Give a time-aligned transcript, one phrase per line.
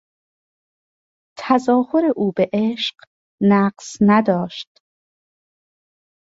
[1.39, 2.95] تظاهر او به عشق
[3.41, 4.77] نقص نداشت.